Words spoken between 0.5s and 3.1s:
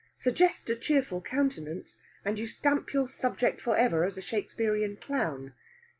a cheerful countenance, and you stamp your